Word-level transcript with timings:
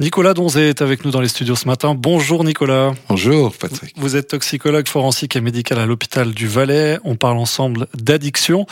Nicolas 0.00 0.34
Donzé 0.34 0.70
est 0.70 0.82
avec 0.82 1.04
nous 1.04 1.12
dans 1.12 1.20
les 1.20 1.28
studios 1.28 1.54
ce 1.54 1.68
matin. 1.68 1.94
Bonjour 1.94 2.42
Nicolas. 2.42 2.94
Bonjour 3.08 3.52
Patrick. 3.52 3.94
Vous 3.96 4.16
êtes 4.16 4.26
toxicologue 4.26 4.88
forensique 4.88 5.36
et 5.36 5.40
médical 5.40 5.78
à 5.78 5.86
l'hôpital 5.86 6.34
du 6.34 6.48
Valais. 6.48 6.98
On 7.04 7.14
parle 7.14 7.38
ensemble 7.38 7.86
d'addiction 7.94 8.66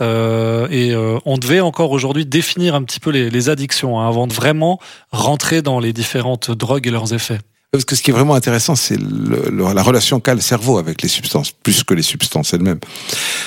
euh, 0.00 0.66
et 0.72 0.90
euh, 0.90 1.20
on 1.26 1.38
devait 1.38 1.60
encore 1.60 1.92
aujourd'hui 1.92 2.26
définir 2.26 2.74
un 2.74 2.82
petit 2.82 2.98
peu 2.98 3.10
les, 3.10 3.30
les 3.30 3.48
addictions 3.50 4.00
hein, 4.00 4.08
avant 4.08 4.26
de 4.26 4.32
vraiment 4.34 4.80
rentrer 5.12 5.62
dans 5.62 5.78
les 5.78 5.92
différentes 5.92 6.50
drogues 6.50 6.88
et 6.88 6.90
leurs 6.90 7.14
effets. 7.14 7.38
Parce 7.70 7.84
que 7.84 7.94
ce 7.94 8.02
qui 8.02 8.10
est 8.10 8.14
vraiment 8.14 8.34
intéressant, 8.34 8.74
c'est 8.74 8.96
le, 8.96 9.50
le, 9.50 9.72
la 9.72 9.82
relation 9.82 10.18
qu'a 10.18 10.34
le 10.34 10.40
cerveau 10.40 10.78
avec 10.78 11.02
les 11.02 11.08
substances, 11.08 11.52
plus 11.52 11.84
que 11.84 11.94
les 11.94 12.02
substances 12.02 12.52
elles-mêmes. 12.52 12.80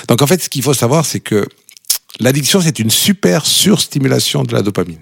Donc 0.08 0.22
en 0.22 0.28
fait, 0.28 0.42
ce 0.42 0.48
qu'il 0.48 0.64
faut 0.64 0.74
savoir, 0.74 1.06
c'est 1.06 1.20
que 1.20 1.46
l'addiction, 2.22 2.62
c'est 2.62 2.80
une 2.80 2.90
super 2.90 3.46
surstimulation 3.46 4.44
de 4.44 4.54
la 4.54 4.62
dopamine. 4.62 5.00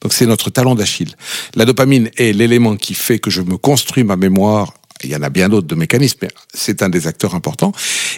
Donc 0.00 0.12
c'est 0.12 0.26
notre 0.26 0.50
talon 0.50 0.74
d'Achille. 0.74 1.14
La 1.54 1.64
dopamine 1.64 2.10
est 2.16 2.32
l'élément 2.32 2.76
qui 2.76 2.94
fait 2.94 3.18
que 3.18 3.30
je 3.30 3.42
me 3.42 3.56
construis 3.56 4.04
ma 4.04 4.16
mémoire. 4.16 4.74
Il 5.04 5.10
y 5.10 5.16
en 5.16 5.22
a 5.22 5.30
bien 5.30 5.48
d'autres 5.48 5.68
de 5.68 5.74
mécanismes, 5.76 6.18
mais 6.22 6.28
c'est 6.52 6.82
un 6.82 6.88
des 6.88 7.06
acteurs 7.06 7.34
importants. 7.34 7.72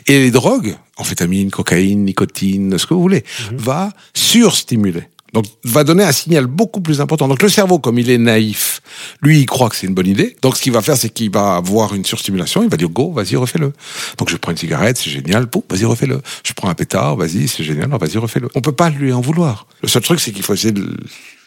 Et 0.06 0.18
les 0.18 0.30
drogues, 0.30 0.76
amphétamine, 0.96 1.50
cocaïne, 1.50 2.04
nicotine, 2.04 2.78
ce 2.78 2.86
que 2.86 2.94
vous 2.94 3.02
voulez, 3.02 3.22
mmh. 3.22 3.56
va 3.56 3.92
surstimuler. 4.14 5.04
Donc, 5.32 5.44
va 5.62 5.84
donner 5.84 6.02
un 6.02 6.12
signal 6.12 6.46
beaucoup 6.46 6.80
plus 6.80 7.00
important. 7.00 7.28
Donc, 7.28 7.42
le 7.42 7.48
cerveau, 7.48 7.78
comme 7.78 7.98
il 7.98 8.10
est 8.10 8.18
naïf, 8.18 8.80
lui, 9.22 9.40
il 9.40 9.46
croit 9.46 9.68
que 9.68 9.76
c'est 9.76 9.86
une 9.86 9.94
bonne 9.94 10.06
idée. 10.06 10.36
Donc, 10.42 10.56
ce 10.56 10.62
qu'il 10.62 10.72
va 10.72 10.82
faire, 10.82 10.96
c'est 10.96 11.10
qu'il 11.10 11.30
va 11.30 11.56
avoir 11.56 11.94
une 11.94 12.04
surstimulation. 12.04 12.62
Il 12.62 12.68
va 12.68 12.76
dire, 12.76 12.88
go, 12.88 13.12
vas-y, 13.12 13.36
refais-le. 13.36 13.72
Donc, 14.18 14.28
je 14.28 14.36
prends 14.36 14.50
une 14.50 14.58
cigarette, 14.58 14.96
c'est 14.96 15.10
génial. 15.10 15.48
Pouf, 15.48 15.62
vas-y, 15.70 15.84
refais-le. 15.84 16.20
Je 16.44 16.52
prends 16.52 16.68
un 16.68 16.74
pétard, 16.74 17.16
vas-y, 17.16 17.46
c'est 17.46 17.62
génial. 17.62 17.88
Vas-y, 17.90 18.18
refais-le. 18.18 18.48
On 18.54 18.60
peut 18.60 18.72
pas 18.72 18.90
lui 18.90 19.12
en 19.12 19.20
vouloir. 19.20 19.66
Le 19.82 19.88
seul 19.88 20.02
truc, 20.02 20.20
c'est 20.20 20.32
qu'il 20.32 20.42
faut 20.42 20.54
essayer 20.54 20.72
de 20.72 20.96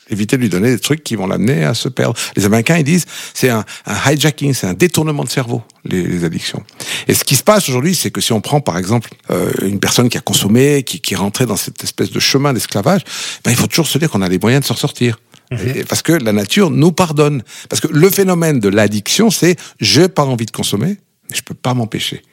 éviter 0.10 0.38
de 0.38 0.42
lui 0.42 0.50
donner 0.50 0.72
des 0.72 0.80
trucs 0.80 1.04
qui 1.04 1.16
vont 1.16 1.28
l'amener 1.28 1.64
à 1.64 1.74
se 1.74 1.90
perdre. 1.90 2.16
Les 2.36 2.46
Américains, 2.46 2.78
ils 2.78 2.84
disent, 2.84 3.06
c'est 3.34 3.50
un, 3.50 3.64
un, 3.86 4.12
hijacking, 4.12 4.54
c'est 4.54 4.68
un 4.68 4.74
détournement 4.74 5.24
de 5.24 5.30
cerveau, 5.30 5.62
les, 5.86 6.04
les, 6.04 6.24
addictions. 6.24 6.64
Et 7.08 7.14
ce 7.14 7.24
qui 7.24 7.36
se 7.36 7.44
passe 7.44 7.70
aujourd'hui, 7.70 7.96
c'est 7.96 8.12
que 8.12 8.22
si 8.22 8.34
on 8.34 8.42
prend, 8.42 8.62
par 8.62 8.78
exemple, 8.78 9.10
euh, 9.32 9.52
une 9.64 9.80
personne 9.80 10.10
qui 10.10 10.18
a 10.18 10.22
consommé, 10.22 10.84
qui, 10.84 11.00
qui 11.00 11.14
est 11.14 11.18
rentrée 11.18 11.46
dans 11.46 11.58
cette 11.58 11.84
espèce 11.84 12.12
de 12.12 12.20
chemin 12.20 12.54
d'esclavage, 12.54 13.02
ben, 13.44 13.52
il 13.52 13.58
faut 13.58 13.68
toujours 13.68 13.88
se 13.88 13.98
dire 13.98 14.10
qu'on 14.10 14.22
a 14.22 14.30
les 14.30 14.40
moyens 14.40 14.62
de 14.64 14.68
s'en 14.68 14.76
sortir. 14.76 15.20
Et 15.52 15.84
parce 15.84 16.02
que 16.02 16.14
la 16.14 16.32
nature 16.32 16.72
nous 16.72 16.92
pardonne. 16.92 17.44
Parce 17.70 17.80
que 17.80 17.88
le 17.88 18.10
phénomène 18.10 18.60
de 18.60 18.70
l'addiction, 18.70 19.30
c'est 19.30 19.56
j'ai 19.80 20.08
pas 20.08 20.24
envie 20.24 20.48
de 20.48 20.52
consommer, 20.52 20.98
mais 21.30 21.36
je 21.36 21.44
peux 21.44 21.54
pas 21.54 21.76
m'empêcher. 21.76 22.24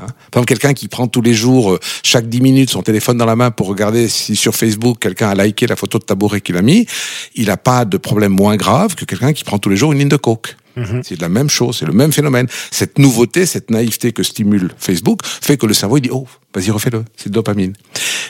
Hein 0.00 0.06
Par 0.30 0.40
exemple, 0.40 0.46
quelqu'un 0.46 0.74
qui 0.74 0.88
prend 0.88 1.06
tous 1.08 1.22
les 1.22 1.34
jours, 1.34 1.72
euh, 1.72 1.80
chaque 2.02 2.28
10 2.28 2.40
minutes, 2.40 2.70
son 2.70 2.82
téléphone 2.82 3.16
dans 3.16 3.26
la 3.26 3.36
main 3.36 3.50
pour 3.50 3.66
regarder 3.66 4.08
si 4.08 4.36
sur 4.36 4.54
Facebook 4.54 4.98
quelqu'un 5.00 5.30
a 5.30 5.34
liké 5.34 5.66
la 5.66 5.76
photo 5.76 5.98
de 5.98 6.04
tabouret 6.04 6.40
qu'il 6.40 6.56
a 6.56 6.62
mis, 6.62 6.86
il 7.34 7.46
n'a 7.46 7.56
pas 7.56 7.84
de 7.84 7.96
problème 7.96 8.32
moins 8.32 8.56
grave 8.56 8.94
que 8.94 9.04
quelqu'un 9.04 9.32
qui 9.32 9.44
prend 9.44 9.58
tous 9.58 9.68
les 9.68 9.76
jours 9.76 9.92
une 9.92 9.98
ligne 9.98 10.08
de 10.08 10.16
coke. 10.16 10.56
Mmh. 10.76 11.00
C'est 11.02 11.20
la 11.20 11.28
même 11.28 11.50
chose, 11.50 11.78
c'est 11.78 11.86
le 11.86 11.92
même 11.92 12.12
phénomène. 12.12 12.46
Cette 12.70 12.98
nouveauté, 12.98 13.46
cette 13.46 13.70
naïveté 13.70 14.12
que 14.12 14.22
stimule 14.22 14.70
Facebook 14.78 15.20
fait 15.24 15.56
que 15.56 15.66
le 15.66 15.74
cerveau 15.74 15.96
il 15.96 16.02
dit 16.02 16.10
oh 16.12 16.26
vas-y 16.54 16.70
refais-le, 16.70 17.04
c'est 17.16 17.30
dopamine. 17.30 17.72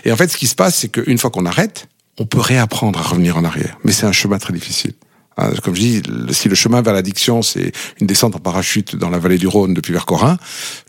Et 0.04 0.12
en 0.12 0.16
fait, 0.16 0.28
ce 0.28 0.36
qui 0.36 0.46
se 0.46 0.54
passe, 0.54 0.76
c'est 0.76 0.88
qu'une 0.88 1.18
fois 1.18 1.30
qu'on 1.30 1.46
arrête, 1.46 1.88
on 2.18 2.26
peut 2.26 2.40
réapprendre 2.40 2.98
à 2.98 3.02
revenir 3.02 3.36
en 3.36 3.44
arrière, 3.44 3.78
mais 3.84 3.92
c'est 3.92 4.06
un 4.06 4.12
chemin 4.12 4.38
très 4.38 4.52
difficile. 4.52 4.92
Comme 5.62 5.74
je 5.74 5.80
dis, 5.80 6.02
si 6.32 6.48
le 6.48 6.54
chemin 6.54 6.82
vers 6.82 6.92
l'addiction, 6.92 7.42
c'est 7.42 7.72
une 8.00 8.06
descente 8.06 8.34
en 8.34 8.40
parachute 8.40 8.96
dans 8.96 9.08
la 9.08 9.18
vallée 9.18 9.38
du 9.38 9.46
Rhône 9.46 9.72
depuis 9.72 9.92
Vercorin, 9.92 10.36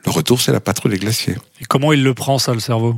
le 0.05 0.11
retour, 0.11 0.41
c'est 0.41 0.51
la 0.51 0.59
patrouille 0.59 0.93
des 0.93 0.97
glaciers. 0.97 1.35
Et 1.61 1.65
comment 1.65 1.93
il 1.93 2.03
le 2.03 2.13
prend, 2.13 2.39
ça, 2.39 2.53
le 2.53 2.59
cerveau? 2.59 2.95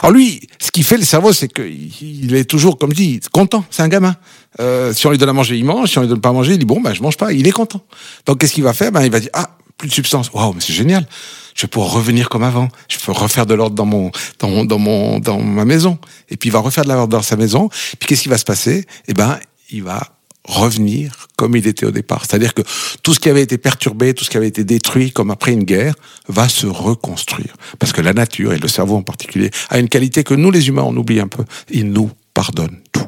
Alors 0.00 0.12
lui, 0.12 0.48
ce 0.60 0.70
qui 0.70 0.82
fait 0.82 0.96
le 0.96 1.04
cerveau, 1.04 1.32
c'est 1.32 1.48
qu'il 1.48 2.34
est 2.34 2.44
toujours, 2.44 2.78
comme 2.78 2.90
je 2.90 2.96
dis, 2.96 3.20
content. 3.32 3.64
C'est 3.70 3.82
un 3.82 3.88
gamin. 3.88 4.14
Euh, 4.60 4.92
si 4.92 5.06
on 5.06 5.10
lui 5.10 5.18
donne 5.18 5.30
à 5.30 5.32
manger, 5.32 5.56
il 5.56 5.64
mange. 5.64 5.90
Si 5.90 5.98
on 5.98 6.02
lui 6.02 6.08
donne 6.08 6.20
pas 6.20 6.28
à 6.28 6.32
manger, 6.32 6.52
il 6.52 6.58
dit 6.58 6.66
bon, 6.66 6.80
ben 6.80 6.92
je 6.94 7.02
mange 7.02 7.16
pas. 7.16 7.32
Il 7.32 7.46
est 7.46 7.52
content. 7.52 7.80
Donc 8.26 8.38
qu'est-ce 8.38 8.52
qu'il 8.52 8.64
va 8.64 8.72
faire? 8.72 8.92
Ben 8.92 9.02
il 9.02 9.10
va 9.10 9.18
dire 9.18 9.30
ah 9.32 9.56
plus 9.78 9.88
de 9.88 9.94
substance. 9.94 10.30
Waouh, 10.32 10.52
mais 10.52 10.60
c'est 10.60 10.72
génial. 10.72 11.06
Je 11.54 11.62
vais 11.62 11.68
pouvoir 11.68 11.92
revenir 11.92 12.28
comme 12.28 12.44
avant. 12.44 12.68
Je 12.88 12.98
peux 12.98 13.12
refaire 13.12 13.46
de 13.46 13.54
l'ordre 13.54 13.74
dans 13.74 13.86
mon, 13.86 14.10
dans 14.38 14.48
mon, 14.48 14.64
dans 14.64 14.78
mon, 14.78 15.18
dans 15.18 15.40
ma 15.40 15.64
maison. 15.64 15.98
Et 16.28 16.36
puis 16.36 16.48
il 16.48 16.52
va 16.52 16.60
refaire 16.60 16.84
de 16.84 16.90
l'ordre 16.90 17.08
dans 17.08 17.22
sa 17.22 17.36
maison. 17.36 17.68
Puis 17.98 18.06
qu'est-ce 18.06 18.22
qui 18.22 18.28
va 18.28 18.38
se 18.38 18.44
passer? 18.44 18.86
Eh 19.08 19.14
ben, 19.14 19.38
il 19.70 19.82
va 19.82 20.00
revenir 20.44 21.28
comme 21.36 21.56
il 21.56 21.66
était 21.66 21.86
au 21.86 21.90
départ. 21.90 22.24
C'est-à-dire 22.26 22.54
que 22.54 22.62
tout 23.02 23.14
ce 23.14 23.20
qui 23.20 23.28
avait 23.28 23.42
été 23.42 23.58
perturbé, 23.58 24.14
tout 24.14 24.24
ce 24.24 24.30
qui 24.30 24.36
avait 24.36 24.48
été 24.48 24.64
détruit 24.64 25.12
comme 25.12 25.30
après 25.30 25.52
une 25.52 25.64
guerre, 25.64 25.94
va 26.28 26.48
se 26.48 26.66
reconstruire. 26.66 27.54
Parce 27.78 27.92
que 27.92 28.00
la 28.00 28.12
nature, 28.12 28.52
et 28.52 28.58
le 28.58 28.68
cerveau 28.68 28.96
en 28.96 29.02
particulier, 29.02 29.50
a 29.70 29.78
une 29.78 29.88
qualité 29.88 30.24
que 30.24 30.34
nous 30.34 30.50
les 30.50 30.68
humains, 30.68 30.82
on 30.82 30.96
oublie 30.96 31.20
un 31.20 31.28
peu. 31.28 31.44
Il 31.70 31.90
nous 31.92 32.10
pardonne 32.34 32.78
tout. 32.92 33.06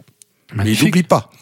Mais 0.55 0.73
il 0.73 0.85
n'oublie 0.85 1.03
pas. 1.03 1.31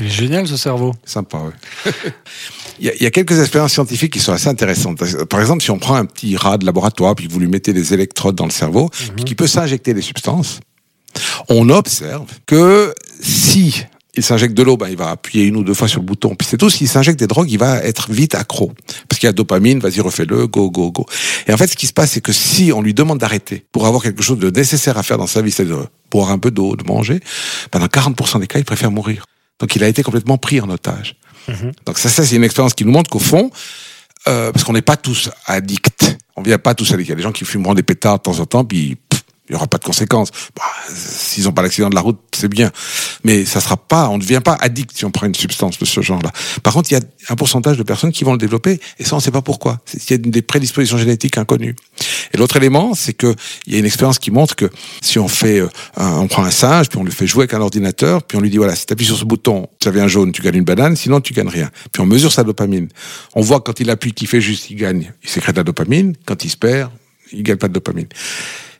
Il 0.00 0.06
est 0.06 0.10
génial 0.10 0.46
ce 0.46 0.56
cerveau. 0.56 0.94
Sympa, 1.04 1.38
oui. 1.44 1.92
il, 2.78 2.86
y 2.86 2.88
a, 2.88 2.94
il 2.94 3.02
y 3.02 3.06
a 3.06 3.10
quelques 3.10 3.36
expériences 3.40 3.72
scientifiques 3.72 4.12
qui 4.12 4.20
sont 4.20 4.32
assez 4.32 4.46
intéressantes. 4.48 5.02
Par 5.24 5.40
exemple, 5.40 5.60
si 5.60 5.72
on 5.72 5.78
prend 5.80 5.96
un 5.96 6.04
petit 6.04 6.36
rat 6.36 6.56
de 6.56 6.64
laboratoire, 6.64 7.16
puis 7.16 7.26
que 7.26 7.32
vous 7.32 7.40
lui 7.40 7.48
mettez 7.48 7.72
des 7.72 7.94
électrodes 7.94 8.36
dans 8.36 8.44
le 8.44 8.52
cerveau, 8.52 8.84
mm 8.84 8.88
-hmm. 8.88 9.14
puis 9.16 9.24
qui 9.24 9.34
peut 9.34 9.48
s'injecter 9.48 9.94
des 9.94 10.02
substances, 10.02 10.60
on 11.48 11.68
observe 11.68 12.28
que 12.46 12.94
si 13.20 13.86
il 14.18 14.22
s'injecte 14.22 14.54
de 14.54 14.62
l'eau, 14.62 14.76
ben, 14.76 14.88
il 14.88 14.96
va 14.96 15.10
appuyer 15.10 15.46
une 15.46 15.56
ou 15.56 15.64
deux 15.64 15.74
fois 15.74 15.88
sur 15.88 16.00
le 16.00 16.06
bouton. 16.06 16.34
Puis 16.34 16.46
c'est 16.50 16.56
tout, 16.56 16.70
s'il 16.70 16.88
s'injecte 16.88 17.18
des 17.18 17.26
drogues, 17.26 17.50
il 17.50 17.58
va 17.58 17.78
être 17.78 18.10
vite 18.10 18.34
accro. 18.34 18.72
Parce 19.08 19.18
qu'il 19.18 19.26
y 19.26 19.30
a 19.30 19.32
dopamine, 19.32 19.80
vas-y, 19.80 20.00
refais-le, 20.00 20.46
go, 20.46 20.70
go, 20.70 20.90
go. 20.92 21.06
Et 21.46 21.52
en 21.52 21.56
fait, 21.56 21.68
ce 21.68 21.76
qui 21.76 21.86
se 21.86 21.92
passe, 21.92 22.12
c'est 22.12 22.20
que 22.20 22.32
si 22.32 22.72
on 22.72 22.82
lui 22.82 22.94
demande 22.94 23.18
d'arrêter 23.18 23.64
pour 23.72 23.86
avoir 23.86 24.02
quelque 24.02 24.22
chose 24.22 24.38
de 24.38 24.50
nécessaire 24.50 24.98
à 24.98 25.02
faire 25.02 25.18
dans 25.18 25.26
sa 25.26 25.42
vie, 25.42 25.50
c'est-à-dire 25.50 25.86
boire 26.10 26.30
un 26.30 26.38
peu 26.38 26.50
d'eau, 26.50 26.76
de 26.76 26.84
manger, 26.84 27.20
ben, 27.72 27.80
dans 27.80 27.86
40% 27.86 28.40
des 28.40 28.46
cas, 28.46 28.58
il 28.58 28.64
préfère 28.64 28.90
mourir. 28.90 29.24
Donc 29.58 29.74
il 29.76 29.82
a 29.82 29.88
été 29.88 30.02
complètement 30.02 30.38
pris 30.38 30.60
en 30.60 30.68
otage. 30.68 31.16
Mmh. 31.48 31.70
Donc 31.86 31.98
ça, 31.98 32.08
ça 32.08 32.24
c'est 32.24 32.36
une 32.36 32.44
expérience 32.44 32.74
qui 32.74 32.84
nous 32.84 32.92
montre 32.92 33.10
qu'au 33.10 33.18
fond, 33.18 33.50
euh, 34.26 34.52
parce 34.52 34.64
qu'on 34.64 34.72
n'est 34.72 34.82
pas 34.82 34.96
tous 34.96 35.30
addicts, 35.46 36.16
on 36.36 36.42
vient 36.42 36.58
pas 36.58 36.74
tous 36.74 36.92
addicts. 36.92 37.08
Il 37.08 37.10
y 37.10 37.12
a 37.12 37.16
des 37.16 37.22
gens 37.22 37.32
qui 37.32 37.44
fumeront 37.44 37.74
des 37.74 37.82
pétards 37.82 38.18
de 38.18 38.22
temps 38.22 38.38
en 38.38 38.46
temps, 38.46 38.64
puis 38.64 38.96
il 39.48 39.52
n'y 39.52 39.56
aura 39.56 39.66
pas 39.66 39.78
de 39.78 39.84
conséquences. 39.84 40.30
Bah, 40.56 40.62
S'ils 40.94 41.44
n'ont 41.44 41.52
pas 41.52 41.62
l'accident 41.62 41.88
de 41.88 41.94
la 41.94 42.00
route, 42.00 42.18
c'est 42.32 42.48
bien. 42.48 42.70
Mais 43.24 43.44
ça 43.44 43.60
sera 43.60 43.76
pas, 43.76 44.08
on 44.08 44.16
ne 44.16 44.22
devient 44.22 44.40
pas 44.44 44.56
addict 44.60 44.90
si 44.94 45.04
on 45.04 45.10
prend 45.10 45.26
une 45.26 45.34
substance 45.34 45.78
de 45.78 45.84
ce 45.84 46.00
genre-là. 46.00 46.30
Par 46.62 46.72
contre, 46.74 46.90
il 46.90 46.94
y 46.94 46.96
a 46.96 47.00
un 47.28 47.36
pourcentage 47.36 47.76
de 47.76 47.82
personnes 47.82 48.12
qui 48.12 48.24
vont 48.24 48.32
le 48.32 48.38
développer, 48.38 48.80
et 48.98 49.04
ça, 49.04 49.14
on 49.14 49.18
ne 49.18 49.22
sait 49.22 49.30
pas 49.30 49.42
pourquoi. 49.42 49.80
Il 49.94 50.10
y 50.10 50.14
a 50.14 50.18
des 50.18 50.42
prédispositions 50.42 50.98
génétiques 50.98 51.38
inconnues. 51.38 51.76
Et 52.32 52.36
l'autre 52.36 52.56
élément, 52.56 52.94
c'est 52.94 53.12
que 53.12 53.34
il 53.66 53.72
y 53.72 53.76
a 53.76 53.78
une 53.78 53.86
expérience 53.86 54.18
qui 54.18 54.30
montre 54.30 54.54
que 54.54 54.70
si 55.00 55.18
on 55.18 55.28
fait, 55.28 55.60
euh, 55.60 55.68
un, 55.96 56.18
on 56.18 56.28
prend 56.28 56.44
un 56.44 56.50
singe, 56.50 56.88
puis 56.88 56.98
on 56.98 57.04
le 57.04 57.10
fait 57.10 57.26
jouer 57.26 57.42
avec 57.42 57.54
un 57.54 57.60
ordinateur, 57.60 58.22
puis 58.22 58.36
on 58.36 58.40
lui 58.40 58.50
dit 58.50 58.58
voilà, 58.58 58.74
si 58.74 58.86
tu 58.86 58.92
appuies 58.92 59.06
sur 59.06 59.16
ce 59.16 59.24
bouton, 59.24 59.68
ça 59.82 59.90
vient 59.90 60.08
jaune, 60.08 60.32
tu 60.32 60.42
gagnes 60.42 60.56
une 60.56 60.64
banane, 60.64 60.96
sinon 60.96 61.20
tu 61.20 61.32
gagnes 61.32 61.48
rien. 61.48 61.70
Puis 61.92 62.02
on 62.02 62.06
mesure 62.06 62.32
sa 62.32 62.44
dopamine. 62.44 62.88
On 63.34 63.40
voit 63.40 63.60
quand 63.60 63.80
il 63.80 63.90
appuie 63.90 64.12
qu'il 64.12 64.28
fait 64.28 64.40
juste, 64.40 64.70
il 64.70 64.76
gagne, 64.76 65.12
il 65.22 65.28
sécrète 65.28 65.56
la 65.56 65.64
dopamine. 65.64 66.14
Quand 66.26 66.44
il 66.44 66.50
se 66.50 66.56
perd, 66.56 66.90
il 67.32 67.42
gagne 67.42 67.56
pas 67.56 67.68
de 67.68 67.74
dopamine. 67.74 68.08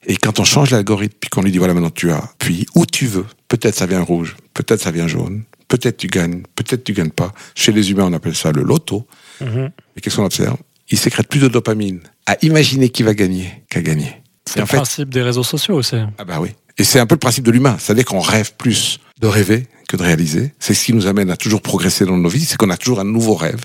Et 0.06 0.16
quand 0.16 0.40
on 0.40 0.44
change 0.44 0.70
l'algorithme, 0.70 1.16
puis 1.20 1.30
qu'on 1.30 1.42
lui 1.42 1.52
dit 1.52 1.58
voilà 1.58 1.74
maintenant 1.74 1.90
tu 1.90 2.10
as, 2.10 2.22
puis 2.38 2.66
où 2.74 2.86
tu 2.86 3.06
veux, 3.06 3.26
peut-être 3.48 3.74
ça 3.74 3.86
vient 3.86 4.00
rouge, 4.00 4.36
peut-être 4.54 4.80
ça 4.80 4.90
vient 4.90 5.08
jaune, 5.08 5.44
peut-être 5.68 5.96
tu 5.96 6.06
gagnes, 6.06 6.42
peut-être 6.54 6.84
tu 6.84 6.92
gagnes 6.92 7.10
pas. 7.10 7.32
Chez 7.54 7.72
les 7.72 7.90
humains, 7.90 8.04
on 8.06 8.12
appelle 8.12 8.34
ça 8.34 8.52
le 8.52 8.62
loto. 8.62 9.06
Mm 9.40 9.46
-hmm. 9.46 9.70
Et 9.96 10.00
qu'est-ce 10.00 10.16
qu'on 10.16 10.24
observe? 10.24 10.58
Il 10.90 10.98
sécrète 10.98 11.28
plus 11.28 11.40
de 11.40 11.48
dopamine 11.48 12.00
à 12.26 12.36
imaginer 12.42 12.88
qui 12.88 13.02
va 13.02 13.14
gagner 13.14 13.62
qu'à 13.70 13.82
gagner. 13.82 14.12
C'est 14.46 14.60
le 14.60 14.66
fait, 14.66 14.76
principe 14.76 15.10
des 15.10 15.22
réseaux 15.22 15.44
sociaux 15.44 15.76
aussi. 15.76 15.96
Ah 16.18 16.24
bah 16.24 16.38
oui. 16.40 16.50
Et 16.78 16.84
c'est 16.84 17.00
un 17.00 17.06
peu 17.06 17.14
le 17.14 17.18
principe 17.18 17.44
de 17.44 17.50
l'humain. 17.50 17.76
C'est-à-dire 17.78 18.06
qu'on 18.06 18.20
rêve 18.20 18.52
plus 18.56 18.98
de 19.20 19.26
rêver 19.26 19.66
que 19.88 19.96
de 19.96 20.02
réaliser. 20.02 20.52
C'est 20.58 20.74
ce 20.74 20.84
qui 20.84 20.92
nous 20.92 21.06
amène 21.06 21.30
à 21.30 21.36
toujours 21.36 21.60
progresser 21.60 22.04
dans 22.04 22.16
nos 22.16 22.28
vies, 22.28 22.44
c'est 22.44 22.56
qu'on 22.56 22.70
a 22.70 22.76
toujours 22.76 23.00
un 23.00 23.04
nouveau 23.04 23.34
rêve. 23.34 23.62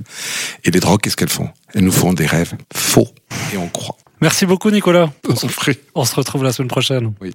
Et 0.64 0.72
les 0.72 0.80
drogues, 0.80 1.02
qu'est-ce 1.02 1.16
qu'elles 1.16 1.30
font? 1.30 1.50
Elles 1.74 1.84
nous 1.84 1.92
font 1.92 2.14
des 2.14 2.26
rêves 2.26 2.54
faux 2.74 3.10
et 3.54 3.58
on 3.58 3.68
croit. 3.68 3.98
Merci 4.24 4.46
beaucoup, 4.46 4.72
Nicolas. 4.72 5.12
On, 5.28 5.34
on 5.96 6.06
se 6.06 6.16
retrouve 6.16 6.46
la 6.46 6.54
semaine 6.54 6.70
prochaine. 6.70 7.14
Oui. 7.20 7.32